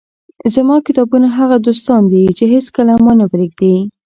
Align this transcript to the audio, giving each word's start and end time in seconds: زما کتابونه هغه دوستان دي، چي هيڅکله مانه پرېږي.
زما 0.53 0.75
کتابونه 0.87 1.27
هغه 1.37 1.57
دوستان 1.67 2.01
دي، 2.11 2.23
چي 2.37 2.43
هيڅکله 2.53 2.93
مانه 3.05 3.25
پرېږي. 3.31 3.75